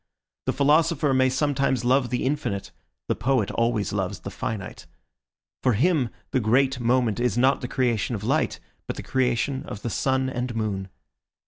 [0.47, 2.71] The philosopher may sometimes love the infinite;
[3.07, 4.87] the poet always loves the finite.
[5.61, 9.83] For him the great moment is not the creation of light, but the creation of
[9.83, 10.87] the sun and moon.